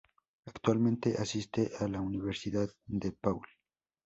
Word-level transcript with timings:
Actualmente 0.47 1.13
asiste 1.19 1.73
a 1.79 1.87
la 1.87 2.01
Universidad 2.01 2.67
DePaul. 2.87 3.45